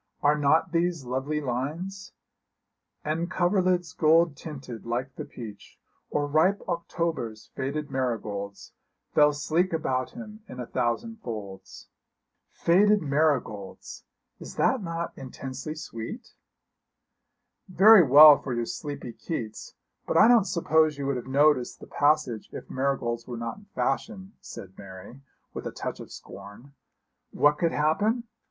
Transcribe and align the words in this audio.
'Are 0.23 0.35
not 0.35 0.71
these 0.71 1.05
lovely 1.05 1.39
lines 1.39 2.11
"And 3.05 3.29
coverlids 3.29 3.95
gold 3.95 4.35
tinted 4.35 4.83
like 4.83 5.13
the 5.15 5.25
peach, 5.25 5.79
Or 6.09 6.25
ripe 6.25 6.59
October's 6.67 7.51
faded 7.55 7.91
marigolds, 7.91 8.73
Fell 9.13 9.31
sleek 9.31 9.71
about 9.73 10.13
him 10.13 10.41
in 10.49 10.59
a 10.59 10.65
thousand 10.65 11.17
folds." 11.17 11.87
Faded 12.49 13.03
marigolds! 13.03 14.03
Is 14.39 14.57
not 14.57 14.83
that 14.85 15.11
intensely 15.17 15.75
sweet?' 15.75 16.33
'Very 17.69 18.01
well 18.01 18.41
for 18.41 18.55
your 18.55 18.65
sleepy 18.65 19.13
Keats, 19.13 19.75
but 20.07 20.17
I 20.17 20.27
don't 20.27 20.45
suppose 20.45 20.97
you 20.97 21.05
would 21.05 21.17
have 21.17 21.27
noticed 21.27 21.79
the 21.79 21.85
passage 21.85 22.49
if 22.51 22.71
marigolds 22.71 23.27
were 23.27 23.37
not 23.37 23.57
in 23.57 23.65
fashion,' 23.75 24.33
said 24.41 24.75
Mary, 24.79 25.21
with 25.53 25.67
a 25.67 25.71
touch 25.71 25.99
of 25.99 26.11
scorn. 26.11 26.73
'What 27.29 27.59
could 27.59 27.71
happen? 27.71 28.23